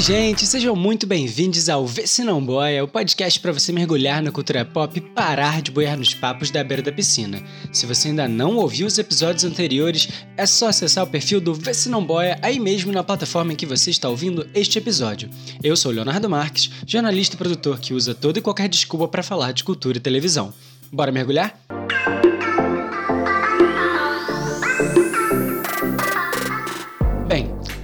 Oi, 0.00 0.04
gente, 0.04 0.46
sejam 0.46 0.74
muito 0.74 1.06
bem-vindos 1.06 1.68
ao 1.68 1.86
Vê 1.86 2.06
Se 2.06 2.24
Não 2.24 2.42
Boia, 2.42 2.82
o 2.82 2.88
podcast 2.88 3.38
para 3.38 3.52
você 3.52 3.70
mergulhar 3.70 4.22
na 4.22 4.32
cultura 4.32 4.64
pop 4.64 4.96
e 4.96 5.00
parar 5.02 5.60
de 5.60 5.70
boiar 5.70 5.94
nos 5.94 6.14
papos 6.14 6.50
da 6.50 6.64
beira 6.64 6.82
da 6.82 6.90
piscina. 6.90 7.38
Se 7.70 7.84
você 7.84 8.08
ainda 8.08 8.26
não 8.26 8.56
ouviu 8.56 8.86
os 8.86 8.96
episódios 8.96 9.44
anteriores, 9.44 10.08
é 10.38 10.46
só 10.46 10.68
acessar 10.68 11.04
o 11.04 11.06
perfil 11.06 11.38
do 11.38 11.52
Vê 11.52 11.74
Se 11.74 11.90
Não 11.90 12.02
Boia 12.02 12.38
aí 12.40 12.58
mesmo 12.58 12.90
na 12.90 13.04
plataforma 13.04 13.52
em 13.52 13.56
que 13.56 13.66
você 13.66 13.90
está 13.90 14.08
ouvindo 14.08 14.48
este 14.54 14.78
episódio. 14.78 15.28
Eu 15.62 15.76
sou 15.76 15.92
Leonardo 15.92 16.30
Marques, 16.30 16.70
jornalista 16.86 17.34
e 17.34 17.38
produtor 17.38 17.78
que 17.78 17.92
usa 17.92 18.14
toda 18.14 18.38
e 18.38 18.42
qualquer 18.42 18.70
desculpa 18.70 19.06
para 19.06 19.22
falar 19.22 19.52
de 19.52 19.64
cultura 19.64 19.98
e 19.98 20.00
televisão. 20.00 20.50
Bora 20.90 21.12
mergulhar? 21.12 21.60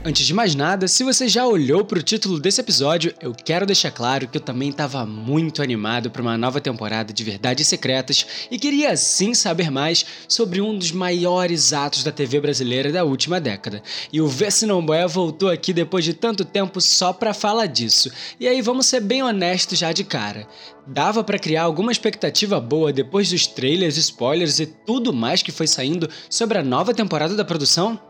Antes 0.07 0.25
de 0.25 0.33
mais 0.33 0.55
nada, 0.55 0.87
se 0.87 1.03
você 1.03 1.27
já 1.27 1.45
olhou 1.45 1.85
para 1.85 1.99
o 1.99 2.03
título 2.03 2.39
desse 2.39 2.61
episódio, 2.61 3.13
eu 3.21 3.35
quero 3.35 3.67
deixar 3.67 3.91
claro 3.91 4.29
que 4.29 4.39
eu 4.39 4.41
também 4.41 4.69
estava 4.69 5.05
muito 5.05 5.61
animado 5.61 6.13
para 6.13 6.23
uma 6.23 6.39
nova 6.39 6.61
temporada 6.61 7.13
de 7.13 7.25
Verdades 7.25 7.67
Secretas 7.67 8.25
e 8.49 8.57
queria 8.57 8.97
sim 8.97 9.35
saber 9.35 9.69
mais 9.69 10.07
sobre 10.29 10.61
um 10.61 10.79
dos 10.79 10.93
maiores 10.93 11.73
atos 11.73 12.05
da 12.05 12.13
TV 12.13 12.39
brasileira 12.39 12.93
da 12.93 13.03
última 13.03 13.41
década. 13.41 13.83
E 14.13 14.21
o 14.21 14.29
Vê 14.29 14.49
Se 14.49 14.65
Não 14.65 14.87
Boia 14.87 15.09
voltou 15.09 15.51
aqui 15.51 15.73
depois 15.73 16.05
de 16.05 16.15
tanto 16.15 16.45
tempo 16.45 16.81
só 16.81 17.13
para 17.13 17.35
falar 17.35 17.67
disso. 17.67 18.09
E 18.39 18.47
aí 18.47 18.63
vamos 18.63 18.87
ser 18.87 19.01
bem 19.01 19.25
honestos 19.25 19.77
já 19.77 19.91
de 19.91 20.05
cara. 20.05 20.47
Dava 20.87 21.25
para 21.25 21.37
criar 21.37 21.65
alguma 21.65 21.91
expectativa 21.91 22.61
boa 22.61 22.93
depois 22.93 23.29
dos 23.29 23.49
trailers, 23.49 23.97
spoilers 23.97 24.61
e 24.61 24.67
tudo 24.67 25.13
mais 25.13 25.43
que 25.43 25.51
foi 25.51 25.67
saindo 25.67 26.09
sobre 26.31 26.59
a 26.59 26.63
nova 26.63 26.95
temporada 26.95 27.35
da 27.35 27.45
produção? 27.45 28.06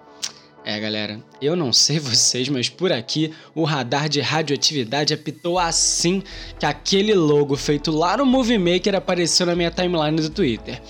É, 0.69 0.81
galera, 0.81 1.21
eu 1.41 1.55
não 1.55 1.73
sei 1.73 1.97
vocês, 2.01 2.49
mas 2.49 2.69
por 2.69 2.91
aqui 2.91 3.33
o 3.55 3.63
radar 3.63 4.09
de 4.09 4.21
radioatividade 4.21 5.15
apitou 5.15 5.61
assim 5.61 6.25
que 6.59 6.67
aquele 6.67 7.15
logo 7.15 7.57
feito 7.57 7.93
lá 7.93 8.17
no 8.17 8.27
Movie 8.27 8.59
Maker 8.59 8.97
apareceu 8.97 9.47
na 9.47 9.55
minha 9.55 9.71
timeline 9.71 10.21
do 10.21 10.29
Twitter. 10.29 10.83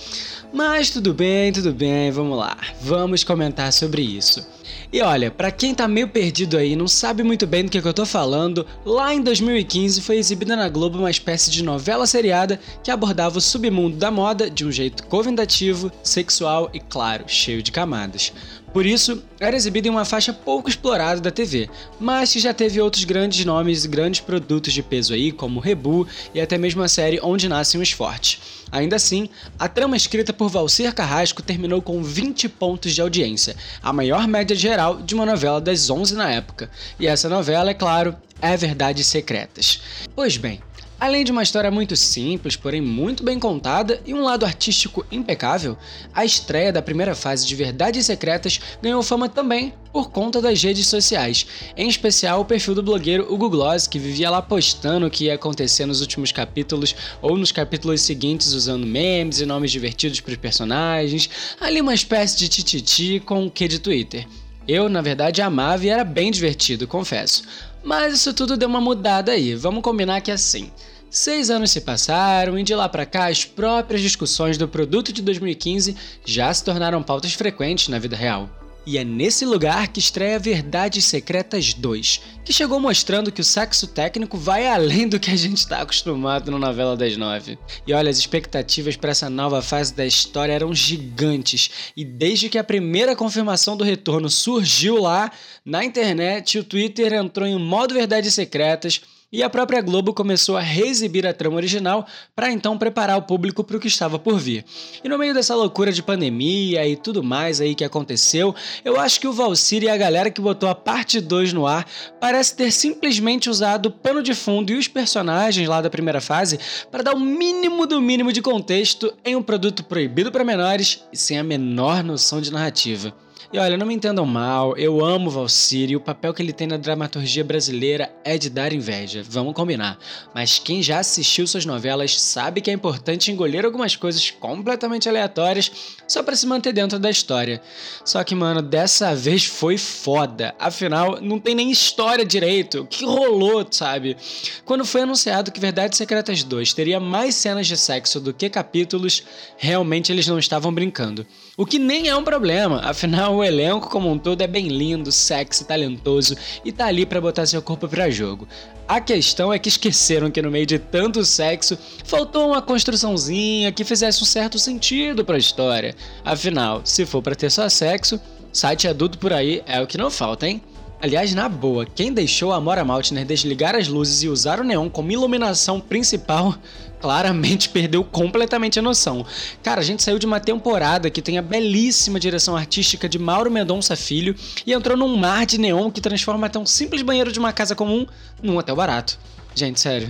Mas 0.51 0.89
tudo 0.89 1.13
bem, 1.13 1.51
tudo 1.51 1.71
bem, 1.73 2.09
vamos 2.09 2.39
lá. 2.39 2.57
Vamos 2.81 3.23
comentar 3.23 3.71
sobre 3.71 4.01
isso. 4.01 4.43
E 4.91 5.01
olha, 5.01 5.29
para 5.29 5.51
quem 5.51 5.75
tá 5.75 5.87
meio 5.87 6.07
perdido 6.07 6.57
aí, 6.57 6.75
não 6.75 6.87
sabe 6.87 7.21
muito 7.21 7.45
bem 7.45 7.65
do 7.65 7.69
que, 7.69 7.81
que 7.81 7.87
eu 7.87 7.93
tô 7.93 8.05
falando, 8.05 8.65
lá 8.85 9.13
em 9.13 9.21
2015 9.21 10.01
foi 10.01 10.17
exibida 10.17 10.55
na 10.55 10.69
Globo 10.69 10.97
uma 10.97 11.11
espécie 11.11 11.51
de 11.51 11.61
novela 11.61 12.07
seriada 12.07 12.59
que 12.81 12.89
abordava 12.89 13.37
o 13.37 13.41
submundo 13.41 13.97
da 13.97 14.09
moda 14.09 14.49
de 14.49 14.65
um 14.65 14.71
jeito 14.71 15.05
convidativo, 15.07 15.91
sexual 16.01 16.69
e, 16.73 16.79
claro, 16.79 17.25
cheio 17.27 17.61
de 17.61 17.71
camadas. 17.71 18.31
Por 18.77 18.85
isso, 18.85 19.23
era 19.39 19.55
exibida 19.55 19.87
em 19.87 19.89
uma 19.89 20.05
faixa 20.05 20.31
pouco 20.31 20.69
explorada 20.69 21.19
da 21.19 21.31
TV, 21.31 21.67
mas 21.99 22.31
que 22.31 22.39
já 22.39 22.53
teve 22.53 22.79
outros 22.79 23.05
grandes 23.05 23.43
nomes 23.43 23.83
e 23.83 23.87
grandes 23.87 24.21
produtos 24.21 24.71
de 24.71 24.83
peso 24.83 25.15
aí, 25.15 25.31
como 25.31 25.59
Rebu 25.59 26.07
e 26.31 26.39
até 26.39 26.59
mesmo 26.59 26.83
a 26.83 26.87
série 26.87 27.19
Onde 27.23 27.49
Nascem 27.49 27.81
os 27.81 27.89
Fortes. 27.89 28.39
Ainda 28.71 28.95
assim, 28.95 29.29
a 29.57 29.67
trama 29.67 29.97
escrita 29.97 30.31
por 30.31 30.49
Valcir 30.49 30.93
Carrasco 30.93 31.41
terminou 31.41 31.81
com 31.81 32.03
20 32.03 32.47
pontos 32.49 32.93
de 32.93 33.01
audiência, 33.01 33.55
a 33.81 33.91
maior 33.91 34.27
média 34.27 34.55
geral 34.55 35.01
de 35.01 35.15
uma 35.15 35.25
novela 35.25 35.59
das 35.59 35.89
11 35.89 36.13
na 36.13 36.29
época. 36.29 36.69
E 36.99 37.07
essa 37.07 37.27
novela, 37.27 37.71
é 37.71 37.73
claro, 37.73 38.15
é 38.39 38.55
Verdades 38.55 39.07
Secretas. 39.07 39.81
Pois 40.15 40.37
bem, 40.37 40.61
Além 40.99 41.23
de 41.23 41.31
uma 41.31 41.43
história 41.43 41.69
muito 41.69 41.95
simples, 41.95 42.55
porém 42.55 42.81
muito 42.81 43.23
bem 43.23 43.37
contada 43.37 44.01
e 44.03 44.15
um 44.15 44.23
lado 44.23 44.43
artístico 44.43 45.05
impecável, 45.11 45.77
a 46.11 46.25
estreia 46.25 46.73
da 46.73 46.81
primeira 46.81 47.13
fase 47.13 47.45
de 47.45 47.53
Verdades 47.53 48.07
Secretas 48.07 48.59
ganhou 48.81 49.03
fama 49.03 49.29
também 49.29 49.73
por 49.93 50.09
conta 50.09 50.41
das 50.41 50.61
redes 50.61 50.87
sociais, 50.87 51.45
em 51.75 51.87
especial 51.87 52.41
o 52.41 52.45
perfil 52.45 52.73
do 52.73 52.81
blogueiro 52.81 53.31
Hugo 53.31 53.47
Gloss, 53.47 53.85
que 53.85 53.99
vivia 53.99 54.31
lá 54.31 54.41
postando 54.41 55.05
o 55.05 55.11
que 55.11 55.25
ia 55.25 55.35
acontecer 55.35 55.85
nos 55.85 56.01
últimos 56.01 56.31
capítulos 56.31 56.95
ou 57.21 57.37
nos 57.37 57.51
capítulos 57.51 58.01
seguintes 58.01 58.53
usando 58.53 58.87
memes 58.87 59.39
e 59.39 59.45
nomes 59.45 59.71
divertidos 59.71 60.19
para 60.19 60.31
os 60.31 60.37
personagens, 60.37 61.29
ali 61.61 61.79
uma 61.79 61.93
espécie 61.93 62.39
de 62.39 62.49
tititi 62.49 63.19
com 63.19 63.45
o 63.45 63.51
que 63.51 63.67
de 63.67 63.77
Twitter. 63.77 64.27
Eu, 64.67 64.89
na 64.89 65.01
verdade, 65.01 65.41
amava 65.41 65.85
e 65.85 65.89
era 65.89 66.03
bem 66.03 66.29
divertido, 66.29 66.87
confesso. 66.87 67.43
Mas 67.83 68.13
isso 68.13 68.33
tudo 68.33 68.57
deu 68.57 68.67
uma 68.67 68.81
mudada 68.81 69.31
aí, 69.31 69.55
vamos 69.55 69.81
combinar 69.81 70.21
que 70.21 70.29
é 70.29 70.33
assim. 70.33 70.71
Seis 71.09 71.49
anos 71.49 71.71
se 71.71 71.79
passaram 71.79 72.59
e 72.59 72.63
de 72.63 72.75
lá 72.75 72.89
para 72.89 73.05
cá 73.05 73.29
as 73.29 73.45
próprias 73.45 74.01
discussões 74.01 74.57
do 74.57 74.67
produto 74.67 75.13
de 75.13 75.21
2015 75.21 75.95
já 76.25 76.53
se 76.53 76.63
tornaram 76.63 77.01
pautas 77.01 77.33
frequentes 77.33 77.87
na 77.87 77.97
vida 77.97 78.15
real. 78.15 78.49
E 78.87 78.97
é 78.97 79.03
nesse 79.03 79.45
lugar 79.45 79.89
que 79.89 79.99
estreia 79.99 80.39
Verdades 80.39 81.03
Secretas 81.03 81.73
2, 81.73 82.21
que 82.45 82.53
chegou 82.53 82.79
mostrando 82.79 83.33
que 83.33 83.41
o 83.41 83.43
sexo 83.43 83.85
técnico 83.85 84.37
vai 84.37 84.65
além 84.65 85.09
do 85.09 85.19
que 85.19 85.29
a 85.29 85.35
gente 85.35 85.57
está 85.57 85.81
acostumado 85.81 86.49
no 86.49 86.57
Novela 86.57 86.95
das 86.95 87.17
Nove. 87.17 87.59
E 87.85 87.91
olha, 87.91 88.09
as 88.09 88.17
expectativas 88.17 88.95
para 88.95 89.11
essa 89.11 89.29
nova 89.29 89.61
fase 89.61 89.93
da 89.93 90.05
história 90.05 90.53
eram 90.53 90.73
gigantes, 90.73 91.91
e 91.97 92.05
desde 92.05 92.47
que 92.47 92.57
a 92.57 92.63
primeira 92.63 93.13
confirmação 93.13 93.75
do 93.75 93.83
retorno 93.83 94.29
surgiu 94.29 95.01
lá, 95.01 95.33
na 95.65 95.83
internet, 95.83 96.57
o 96.57 96.63
Twitter 96.63 97.11
entrou 97.11 97.45
em 97.45 97.59
modo 97.59 97.93
Verdades 97.93 98.33
Secretas 98.33 99.01
e 99.29 99.43
a 99.43 99.49
própria 99.49 99.81
Globo 99.81 100.13
começou 100.13 100.55
a 100.55 100.61
reexibir 100.61 101.27
a 101.27 101.33
trama 101.33 101.57
original 101.57 102.07
para 102.33 102.49
então 102.49 102.77
preparar 102.77 103.17
o 103.17 103.23
público 103.23 103.61
para 103.61 103.75
o 103.75 103.79
que 103.79 103.89
estava 103.89 104.17
por 104.17 104.39
vir. 104.39 104.63
E 105.03 105.09
no 105.09 105.17
meio 105.17 105.33
dessa 105.33 105.53
loucura 105.53 105.91
de 105.91 106.01
pandemia 106.01 106.87
e 106.87 106.95
tudo 106.95 107.21
mais 107.21 107.59
aí 107.59 107.75
que 107.75 107.83
aconteceu, 107.83 108.55
eu 108.85 108.97
acho 108.97 109.19
que 109.19 109.27
o 109.27 109.33
Valsir 109.33 109.83
e 109.83 109.89
a 109.89 109.97
galera 109.97 110.31
que 110.31 110.39
botou 110.39 110.69
a 110.69 110.75
parte 110.75 111.19
2 111.19 111.51
no 111.51 111.67
ar 111.67 111.85
parece 112.21 112.55
ter 112.55 112.71
simplesmente 112.71 113.49
usado 113.49 113.87
o 113.87 113.91
pano 113.91 114.23
de 114.23 114.33
fundo 114.33 114.71
e 114.71 114.77
os 114.77 114.87
personagens 114.87 115.67
lá 115.67 115.81
da 115.81 115.89
primeira 115.89 116.21
fase 116.21 116.57
para 116.89 117.03
dar 117.03 117.13
o 117.13 117.19
mínimo 117.19 117.85
do 117.85 117.99
mínimo 117.99 118.31
de 118.31 118.41
contexto 118.41 119.13
em 119.25 119.35
um 119.35 119.43
produto 119.43 119.83
proibido 119.83 120.31
para 120.31 120.45
menores 120.45 121.03
e 121.11 121.17
sem 121.17 121.37
a 121.37 121.43
menor 121.43 122.01
noção 122.01 122.39
de 122.39 122.51
narrativa. 122.51 123.13
E 123.51 123.57
olha, 123.57 123.77
não 123.77 123.85
me 123.85 123.93
entendam 123.93 124.25
mal, 124.25 124.75
eu 124.75 125.03
amo 125.03 125.29
Valsir 125.29 125.89
e 125.89 125.95
o 125.95 126.01
papel 126.01 126.33
que 126.33 126.41
ele 126.41 126.51
tem 126.51 126.67
na 126.67 126.75
dramaturgia 126.75 127.45
brasileira 127.45 128.11
é 128.25 128.37
de 128.37 128.49
dar 128.49 128.73
inveja, 128.73 129.23
vamos 129.27 129.53
combinar. 129.53 129.97
Mas 130.35 130.59
quem 130.59 130.83
já 130.83 130.99
assistiu 130.99 131.47
suas 131.47 131.65
novelas 131.65 132.19
sabe 132.19 132.59
que 132.59 132.69
é 132.69 132.73
importante 132.73 133.31
engolir 133.31 133.63
algumas 133.63 133.95
coisas 133.95 134.29
completamente 134.31 135.07
aleatórias 135.07 135.71
só 136.05 136.21
para 136.21 136.35
se 136.35 136.45
manter 136.45 136.73
dentro 136.73 136.99
da 136.99 137.09
história. 137.09 137.61
Só 138.03 138.21
que, 138.23 138.35
mano, 138.35 138.61
dessa 138.61 139.15
vez 139.15 139.45
foi 139.45 139.77
foda. 139.77 140.53
Afinal, 140.59 141.21
não 141.21 141.39
tem 141.39 141.55
nem 141.55 141.71
história 141.71 142.25
direito. 142.25 142.81
O 142.81 142.85
que 142.85 143.05
rolou, 143.05 143.65
sabe? 143.71 144.17
Quando 144.65 144.85
foi 144.85 145.01
anunciado 145.01 145.51
que 145.51 145.59
Verdades 145.59 145.97
Secretas 145.97 146.43
2 146.43 146.73
teria 146.73 146.99
mais 146.99 147.35
cenas 147.35 147.65
de 147.65 147.77
sexo 147.77 148.19
do 148.19 148.33
que 148.33 148.49
capítulos, 148.49 149.23
realmente 149.57 150.11
eles 150.11 150.27
não 150.27 150.37
estavam 150.37 150.73
brincando. 150.73 151.25
O 151.55 151.65
que 151.65 151.79
nem 151.79 152.07
é 152.07 152.15
um 152.15 152.23
problema, 152.23 152.81
afinal 152.81 153.26
o 153.35 153.43
elenco 153.43 153.89
como 153.89 154.11
um 154.11 154.17
todo 154.17 154.41
é 154.41 154.47
bem 154.47 154.67
lindo, 154.67 155.11
sexy, 155.11 155.65
talentoso 155.65 156.35
e 156.63 156.71
tá 156.71 156.85
ali 156.85 157.05
para 157.05 157.21
botar 157.21 157.45
seu 157.45 157.61
corpo 157.61 157.87
para 157.87 158.09
jogo. 158.09 158.47
A 158.87 159.01
questão 159.01 159.51
é 159.51 159.59
que 159.59 159.67
esqueceram 159.67 160.31
que 160.31 160.41
no 160.41 160.49
meio 160.49 160.65
de 160.65 160.79
tanto 160.79 161.25
sexo 161.25 161.77
faltou 162.05 162.47
uma 162.47 162.61
construçãozinha 162.61 163.71
que 163.71 163.83
fizesse 163.83 164.23
um 164.23 164.25
certo 164.25 164.57
sentido 164.57 165.25
para 165.25 165.35
a 165.35 165.39
história. 165.39 165.95
Afinal, 166.23 166.81
se 166.83 167.05
for 167.05 167.21
para 167.21 167.35
ter 167.35 167.51
só 167.51 167.67
sexo, 167.67 168.19
site 168.53 168.87
adulto 168.87 169.17
por 169.17 169.33
aí 169.33 169.61
é 169.65 169.81
o 169.81 169.87
que 169.87 169.97
não 169.97 170.09
falta, 170.09 170.47
hein? 170.47 170.61
Aliás, 170.99 171.35
na 171.35 171.47
boa, 171.47 171.85
quem 171.85 172.11
deixou 172.11 172.51
a 172.51 172.59
Mora 172.59 172.83
Maltner 172.83 173.23
desligar 173.23 173.75
as 173.75 173.87
luzes 173.87 174.23
e 174.23 174.27
usar 174.27 174.59
o 174.59 174.63
neon 174.63 174.89
como 174.89 175.11
iluminação 175.11 175.79
principal 175.79 176.55
claramente 176.99 177.69
perdeu 177.69 178.03
completamente 178.03 178.79
a 178.79 178.81
noção. 178.81 179.23
Cara, 179.61 179.81
a 179.81 179.83
gente 179.83 180.01
saiu 180.01 180.17
de 180.17 180.25
uma 180.25 180.39
temporada 180.39 181.11
que 181.11 181.21
tem 181.21 181.37
a 181.37 181.41
belíssima 181.43 182.19
direção 182.19 182.57
artística 182.57 183.07
de 183.07 183.19
Mauro 183.19 183.51
Mendonça 183.51 183.95
Filho 183.95 184.35
e 184.65 184.73
entrou 184.73 184.97
num 184.97 185.15
mar 185.15 185.45
de 185.45 185.59
neon 185.59 185.91
que 185.91 186.01
transforma 186.01 186.47
até 186.47 186.57
um 186.57 186.65
simples 186.65 187.03
banheiro 187.03 187.31
de 187.31 187.37
uma 187.37 187.53
casa 187.53 187.75
comum 187.75 188.07
num 188.41 188.57
hotel 188.57 188.75
barato. 188.75 189.19
Gente, 189.53 189.79
sério, 189.79 190.09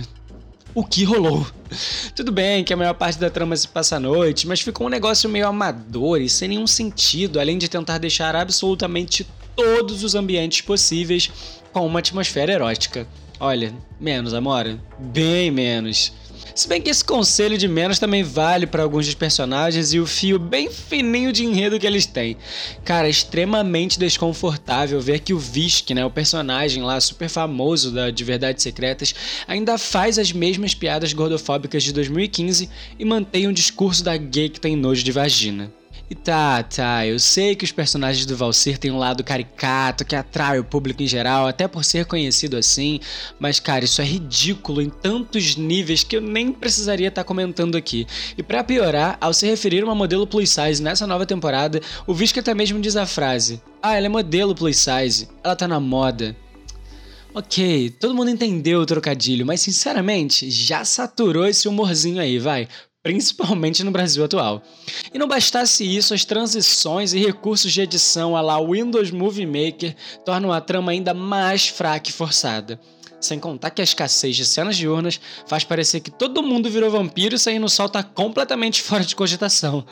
o 0.74 0.82
que 0.82 1.04
rolou. 1.04 1.46
Tudo 2.16 2.32
bem 2.32 2.64
que 2.64 2.72
a 2.72 2.76
maior 2.78 2.94
parte 2.94 3.18
da 3.18 3.28
trama 3.28 3.54
se 3.54 3.68
passa 3.68 3.96
à 3.96 4.00
noite, 4.00 4.46
mas 4.46 4.62
ficou 4.62 4.86
um 4.86 4.90
negócio 4.90 5.28
meio 5.28 5.48
amador 5.48 6.22
e 6.22 6.30
sem 6.30 6.48
nenhum 6.48 6.66
sentido, 6.66 7.38
além 7.38 7.58
de 7.58 7.68
tentar 7.68 7.98
deixar 7.98 8.34
absolutamente 8.34 9.26
todos 9.58 10.04
os 10.04 10.14
ambientes 10.14 10.60
possíveis 10.60 11.32
com 11.72 11.84
uma 11.84 11.98
atmosfera 11.98 12.52
erótica. 12.52 13.08
Olha, 13.40 13.74
menos, 13.98 14.32
Amora. 14.32 14.78
Bem 15.00 15.50
menos. 15.50 16.12
Se 16.54 16.68
bem 16.68 16.80
que 16.80 16.88
esse 16.90 17.04
conselho 17.04 17.58
de 17.58 17.66
menos 17.66 17.98
também 17.98 18.22
vale 18.22 18.68
para 18.68 18.84
alguns 18.84 19.06
dos 19.06 19.16
personagens 19.16 19.92
e 19.92 19.98
o 19.98 20.06
fio 20.06 20.38
bem 20.38 20.70
fininho 20.70 21.32
de 21.32 21.44
enredo 21.44 21.78
que 21.78 21.86
eles 21.86 22.06
têm. 22.06 22.36
Cara, 22.84 23.08
é 23.08 23.10
extremamente 23.10 23.98
desconfortável 23.98 25.00
ver 25.00 25.20
que 25.20 25.34
o 25.34 25.38
Visk, 25.38 25.90
né, 25.90 26.04
o 26.04 26.10
personagem 26.10 26.84
lá 26.84 27.00
super 27.00 27.28
famoso 27.28 27.90
da 27.90 28.10
de 28.10 28.22
Verdades 28.22 28.62
Secretas, 28.62 29.12
ainda 29.46 29.76
faz 29.76 30.20
as 30.20 30.30
mesmas 30.32 30.72
piadas 30.72 31.12
gordofóbicas 31.12 31.82
de 31.82 31.92
2015 31.92 32.70
e 32.96 33.04
mantém 33.04 33.48
um 33.48 33.52
discurso 33.52 34.04
da 34.04 34.16
gay 34.16 34.48
que 34.48 34.60
tem 34.60 34.76
nojo 34.76 35.02
de 35.02 35.10
vagina. 35.10 35.72
E 36.10 36.14
tá, 36.14 36.62
tá, 36.62 37.06
eu 37.06 37.18
sei 37.18 37.54
que 37.54 37.66
os 37.66 37.72
personagens 37.72 38.24
do 38.24 38.34
Valsir 38.34 38.78
têm 38.78 38.90
um 38.90 38.96
lado 38.96 39.22
caricato 39.22 40.06
que 40.06 40.16
atrai 40.16 40.58
o 40.58 40.64
público 40.64 41.02
em 41.02 41.06
geral, 41.06 41.46
até 41.46 41.68
por 41.68 41.84
ser 41.84 42.06
conhecido 42.06 42.56
assim, 42.56 42.98
mas 43.38 43.60
cara, 43.60 43.84
isso 43.84 44.00
é 44.00 44.04
ridículo 44.04 44.80
em 44.80 44.88
tantos 44.88 45.56
níveis 45.56 46.02
que 46.02 46.16
eu 46.16 46.22
nem 46.22 46.50
precisaria 46.50 47.08
estar 47.08 47.24
tá 47.24 47.26
comentando 47.26 47.76
aqui. 47.76 48.06
E 48.38 48.42
para 48.42 48.64
piorar, 48.64 49.18
ao 49.20 49.34
se 49.34 49.46
referir 49.46 49.82
a 49.82 49.84
uma 49.84 49.94
modelo 49.94 50.26
plus 50.26 50.48
size 50.48 50.82
nessa 50.82 51.06
nova 51.06 51.26
temporada, 51.26 51.82
o 52.06 52.14
Visca 52.14 52.40
até 52.40 52.54
mesmo 52.54 52.80
diz 52.80 52.96
a 52.96 53.04
frase: 53.04 53.60
Ah, 53.82 53.94
ela 53.94 54.06
é 54.06 54.08
modelo 54.08 54.54
plus 54.54 54.78
size, 54.78 55.28
ela 55.44 55.54
tá 55.54 55.68
na 55.68 55.78
moda. 55.78 56.34
Ok, 57.34 57.90
todo 58.00 58.14
mundo 58.14 58.30
entendeu 58.30 58.80
o 58.80 58.86
trocadilho, 58.86 59.44
mas 59.44 59.60
sinceramente, 59.60 60.50
já 60.50 60.84
saturou 60.84 61.46
esse 61.46 61.68
humorzinho 61.68 62.20
aí, 62.20 62.38
vai 62.38 62.66
principalmente 63.08 63.82
no 63.82 63.90
Brasil 63.90 64.22
atual. 64.22 64.62
E 65.14 65.18
não 65.18 65.26
bastasse 65.26 65.82
isso, 65.82 66.12
as 66.12 66.26
transições 66.26 67.14
e 67.14 67.18
recursos 67.18 67.72
de 67.72 67.80
edição 67.80 68.36
a 68.36 68.42
lá 68.42 68.60
Windows 68.60 69.10
Movie 69.10 69.46
Maker 69.46 69.96
tornam 70.26 70.52
a 70.52 70.60
trama 70.60 70.92
ainda 70.92 71.14
mais 71.14 71.68
fraca 71.68 72.10
e 72.10 72.12
forçada. 72.12 72.78
Sem 73.20 73.38
contar 73.38 73.70
que 73.70 73.80
a 73.80 73.84
escassez 73.84 74.36
de 74.36 74.44
cenas 74.44 74.76
diurnas 74.76 75.20
faz 75.46 75.64
parecer 75.64 76.00
que 76.00 76.10
todo 76.10 76.42
mundo 76.42 76.70
virou 76.70 76.90
vampiro 76.90 77.34
e 77.34 77.38
sair 77.38 77.58
no 77.58 77.68
sol 77.68 77.88
tá 77.88 78.02
completamente 78.02 78.82
fora 78.82 79.04
de 79.04 79.16
cogitação. 79.16 79.84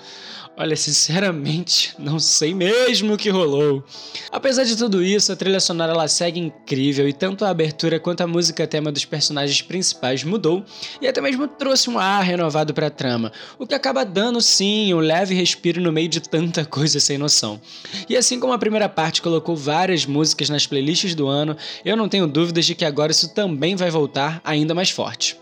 Olha, 0.59 0.75
sinceramente, 0.75 1.95
não 1.99 2.19
sei 2.19 2.55
mesmo 2.55 3.13
o 3.13 3.19
que 3.19 3.29
rolou. 3.29 3.85
Apesar 4.33 4.65
de 4.65 4.75
tudo 4.75 5.03
isso, 5.03 5.31
a 5.31 5.37
trilha 5.37 5.61
sonora 5.61 5.93
ela 5.93 6.09
segue 6.09 6.41
incrível 6.41 7.07
e 7.07 7.13
tanto 7.13 7.45
a 7.45 7.51
abertura 7.51 8.01
quanto 8.01 8.23
a 8.23 8.27
música 8.27 8.67
tema 8.67 8.91
dos 8.91 9.05
personagens 9.05 9.61
principais 9.61 10.25
mudou 10.25 10.65
e 10.99 11.07
até 11.07 11.21
mesmo 11.21 11.47
trouxe 11.47 11.91
um 11.91 11.99
ar 11.99 12.25
renovado 12.25 12.73
para 12.73 12.87
a 12.87 12.91
trama, 12.91 13.31
o 13.59 13.67
que 13.67 13.75
acaba 13.75 14.03
dando 14.03 14.41
sim 14.41 14.95
um 14.95 14.99
leve 14.99 15.35
respiro 15.35 15.79
no 15.79 15.93
meio 15.93 16.09
de 16.09 16.23
tanta 16.23 16.65
coisa 16.65 17.01
sem 17.01 17.19
noção. 17.19 17.61
E 18.09 18.17
assim 18.17 18.41
como 18.41 18.55
a 18.55 18.59
primeira 18.59 18.89
parte 18.89 19.21
colocou 19.21 19.55
várias 19.55 20.07
músicas 20.07 20.49
nas 20.49 20.67
playlists 20.67 21.15
do 21.15 21.29
ano, 21.29 21.55
eu 21.85 21.99
não 21.99 22.09
tenho 22.09 22.27
dúvidas 22.27 22.65
de 22.65 22.75
que 22.75 22.87
agora 22.87 23.13
também 23.25 23.77
vai 23.77 23.91
voltar 23.91 24.41
ainda 24.45 24.75
mais 24.75 24.91
forte. 24.91 25.39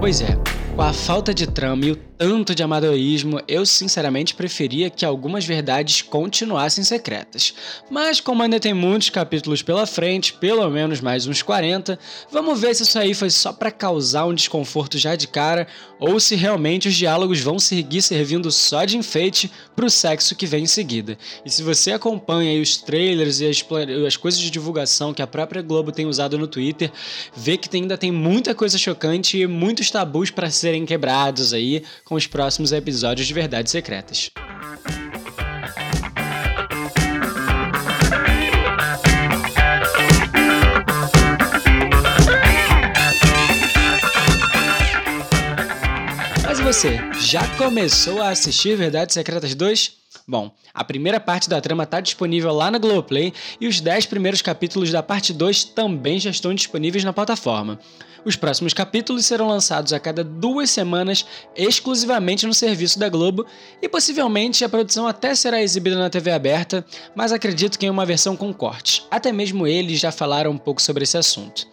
Pois 0.00 0.22
é, 0.22 0.39
com 0.80 0.84
a 0.84 0.94
falta 0.94 1.34
de 1.34 1.46
trama 1.46 1.84
e 1.84 1.90
o 1.90 1.96
tanto 2.20 2.54
de 2.54 2.62
amadorismo, 2.62 3.40
eu 3.48 3.64
sinceramente 3.64 4.34
preferia 4.34 4.90
que 4.90 5.06
algumas 5.06 5.44
verdades 5.44 6.02
continuassem 6.02 6.84
secretas. 6.84 7.54
Mas 7.90 8.20
como 8.20 8.42
ainda 8.42 8.60
tem 8.60 8.74
muitos 8.74 9.08
capítulos 9.08 9.62
pela 9.62 9.86
frente, 9.86 10.34
pelo 10.34 10.68
menos 10.68 11.00
mais 11.00 11.26
uns 11.26 11.40
40, 11.40 11.98
vamos 12.30 12.60
ver 12.60 12.74
se 12.74 12.82
isso 12.82 12.98
aí 12.98 13.14
foi 13.14 13.30
só 13.30 13.54
para 13.54 13.70
causar 13.70 14.26
um 14.26 14.34
desconforto 14.34 14.98
já 14.98 15.16
de 15.16 15.28
cara 15.28 15.66
ou 15.98 16.20
se 16.20 16.36
realmente 16.36 16.88
os 16.88 16.94
diálogos 16.94 17.40
vão 17.40 17.58
seguir 17.58 18.02
servindo 18.02 18.50
só 18.50 18.84
de 18.84 18.98
enfeite 18.98 19.50
pro 19.74 19.88
sexo 19.88 20.34
que 20.34 20.44
vem 20.44 20.64
em 20.64 20.66
seguida. 20.66 21.16
E 21.42 21.48
se 21.50 21.62
você 21.62 21.92
acompanha 21.92 22.60
os 22.60 22.76
trailers 22.76 23.40
e 23.40 23.46
as, 23.46 23.64
as 24.06 24.16
coisas 24.18 24.40
de 24.40 24.50
divulgação 24.50 25.14
que 25.14 25.22
a 25.22 25.26
própria 25.26 25.62
Globo 25.62 25.90
tem 25.90 26.04
usado 26.04 26.36
no 26.36 26.46
Twitter, 26.46 26.92
vê 27.34 27.56
que 27.56 27.74
ainda 27.74 27.96
tem 27.96 28.12
muita 28.12 28.54
coisa 28.54 28.76
chocante 28.76 29.38
e 29.38 29.46
muitos 29.46 29.90
tabus 29.90 30.30
para 30.30 30.50
serem 30.70 30.86
quebrados 30.86 31.52
aí 31.52 31.82
com 32.04 32.14
os 32.14 32.28
próximos 32.28 32.70
episódios 32.70 33.26
de 33.26 33.34
Verdades 33.34 33.72
Secretas. 33.72 34.30
Mas 46.46 46.60
você, 46.60 46.98
já 47.18 47.44
começou 47.56 48.22
a 48.22 48.28
assistir 48.28 48.76
Verdades 48.76 49.14
Secretas 49.14 49.56
2? 49.56 49.99
Bom, 50.30 50.48
a 50.72 50.84
primeira 50.84 51.18
parte 51.18 51.50
da 51.50 51.60
trama 51.60 51.82
está 51.82 52.00
disponível 52.00 52.52
lá 52.52 52.70
na 52.70 52.78
Globoplay 52.78 53.32
e 53.60 53.66
os 53.66 53.80
10 53.80 54.06
primeiros 54.06 54.40
capítulos 54.40 54.92
da 54.92 55.02
parte 55.02 55.32
2 55.32 55.64
também 55.64 56.20
já 56.20 56.30
estão 56.30 56.54
disponíveis 56.54 57.02
na 57.02 57.12
plataforma. 57.12 57.80
Os 58.24 58.36
próximos 58.36 58.72
capítulos 58.72 59.26
serão 59.26 59.48
lançados 59.48 59.92
a 59.92 59.98
cada 59.98 60.22
duas 60.22 60.70
semanas 60.70 61.26
exclusivamente 61.56 62.46
no 62.46 62.54
serviço 62.54 62.96
da 62.96 63.08
Globo 63.08 63.44
e 63.82 63.88
possivelmente 63.88 64.64
a 64.64 64.68
produção 64.68 65.08
até 65.08 65.34
será 65.34 65.60
exibida 65.60 65.98
na 65.98 66.08
TV 66.08 66.30
aberta, 66.30 66.86
mas 67.12 67.32
acredito 67.32 67.76
que 67.76 67.86
em 67.86 67.90
uma 67.90 68.06
versão 68.06 68.36
com 68.36 68.54
cortes. 68.54 69.04
Até 69.10 69.32
mesmo 69.32 69.66
eles 69.66 69.98
já 69.98 70.12
falaram 70.12 70.52
um 70.52 70.58
pouco 70.58 70.80
sobre 70.80 71.02
esse 71.02 71.18
assunto. 71.18 71.66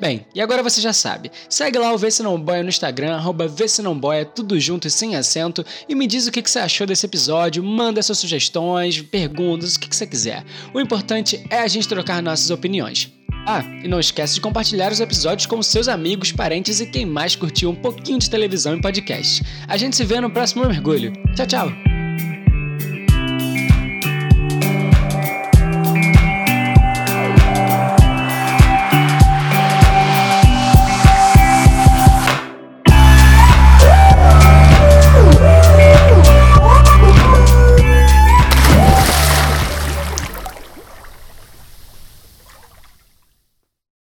Bem, 0.00 0.26
e 0.34 0.40
agora 0.40 0.62
você 0.62 0.80
já 0.80 0.92
sabe. 0.92 1.30
Segue 1.48 1.78
lá 1.78 1.92
o 1.92 1.98
Vê 1.98 2.10
Se 2.10 2.22
Não 2.22 2.40
Boia 2.40 2.62
no 2.62 2.68
Instagram, 2.68 3.14
arroba 3.14 3.46
Vê 3.46 3.68
Se 3.68 3.82
Não 3.82 3.98
Boia, 3.98 4.24
tudo 4.24 4.58
junto 4.58 4.88
e 4.88 4.90
sem 4.90 5.16
acento, 5.16 5.64
e 5.88 5.94
me 5.94 6.06
diz 6.06 6.26
o 6.26 6.32
que 6.32 6.42
você 6.42 6.58
achou 6.58 6.86
desse 6.86 7.06
episódio, 7.06 7.62
manda 7.62 8.02
suas 8.02 8.18
sugestões, 8.18 9.00
perguntas, 9.00 9.76
o 9.76 9.80
que 9.80 9.94
você 9.94 10.06
quiser. 10.06 10.44
O 10.74 10.80
importante 10.80 11.44
é 11.50 11.60
a 11.60 11.68
gente 11.68 11.88
trocar 11.88 12.22
nossas 12.22 12.50
opiniões. 12.50 13.12
Ah, 13.46 13.64
e 13.82 13.88
não 13.88 13.98
esquece 13.98 14.34
de 14.34 14.40
compartilhar 14.40 14.92
os 14.92 15.00
episódios 15.00 15.46
com 15.46 15.60
seus 15.62 15.88
amigos, 15.88 16.30
parentes 16.30 16.80
e 16.80 16.86
quem 16.86 17.04
mais 17.04 17.34
curtiu 17.34 17.70
um 17.70 17.74
pouquinho 17.74 18.18
de 18.18 18.30
televisão 18.30 18.76
e 18.76 18.80
podcast. 18.80 19.42
A 19.66 19.76
gente 19.76 19.96
se 19.96 20.04
vê 20.04 20.20
no 20.20 20.30
próximo 20.30 20.64
mergulho. 20.64 21.12
Tchau, 21.34 21.46
tchau! 21.46 21.91